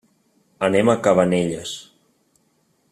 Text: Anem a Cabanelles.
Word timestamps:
Anem 0.67 0.89
a 0.93 0.95
Cabanelles. 1.07 1.75